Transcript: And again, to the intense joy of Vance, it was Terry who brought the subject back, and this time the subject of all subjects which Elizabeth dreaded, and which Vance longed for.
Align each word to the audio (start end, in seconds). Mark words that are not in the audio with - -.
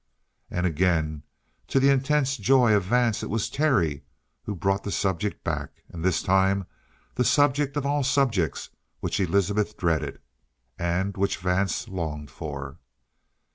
And 0.49 0.65
again, 0.65 1.21
to 1.67 1.79
the 1.79 1.91
intense 1.91 2.35
joy 2.37 2.73
of 2.73 2.85
Vance, 2.85 3.21
it 3.21 3.29
was 3.29 3.51
Terry 3.51 4.03
who 4.45 4.55
brought 4.55 4.83
the 4.83 4.91
subject 4.91 5.43
back, 5.43 5.83
and 5.89 6.03
this 6.03 6.23
time 6.23 6.65
the 7.13 7.23
subject 7.23 7.77
of 7.77 7.85
all 7.85 8.03
subjects 8.03 8.71
which 8.99 9.19
Elizabeth 9.19 9.77
dreaded, 9.77 10.19
and 10.79 11.15
which 11.17 11.37
Vance 11.37 11.87
longed 11.87 12.31
for. 12.31 12.79